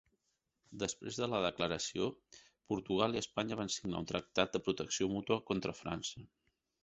[0.83, 2.07] Després de la declaració,
[2.73, 6.27] Portugal i Espanya van signar un tractat de protecció mútua contra França.